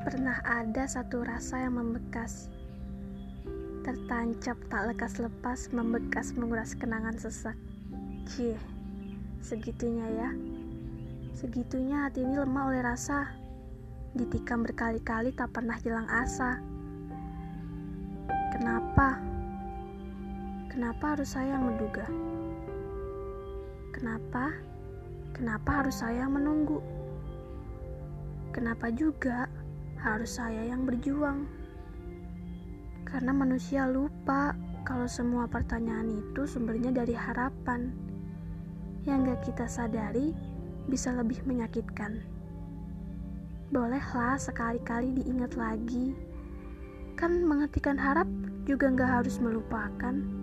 [0.00, 2.48] Pernah ada satu rasa yang membekas
[3.84, 7.52] Tertancap tak lekas lepas Membekas menguras kenangan sesak
[8.24, 8.56] Cie,
[9.44, 10.30] segitunya ya
[11.36, 13.28] Segitunya hati ini lemah oleh rasa
[14.16, 16.64] Ditikam berkali-kali tak pernah hilang asa
[18.56, 19.20] Kenapa?
[20.72, 22.08] Kenapa harus saya yang menduga?
[23.92, 24.56] Kenapa?
[25.36, 26.80] Kenapa harus saya yang menunggu?
[28.50, 29.46] Kenapa juga
[30.00, 31.44] harus saya yang berjuang.
[33.04, 37.92] Karena manusia lupa kalau semua pertanyaan itu sumbernya dari harapan
[39.04, 40.32] yang gak kita sadari
[40.88, 42.20] bisa lebih menyakitkan.
[43.70, 46.16] Bolehlah sekali-kali diingat lagi.
[47.14, 48.26] Kan menghentikan harap
[48.64, 50.39] juga gak harus melupakan.